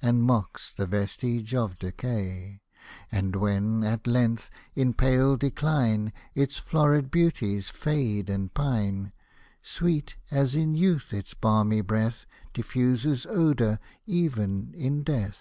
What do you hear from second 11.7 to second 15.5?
breath Diffuses odour even in death